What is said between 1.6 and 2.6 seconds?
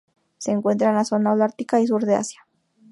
y sur de Asia.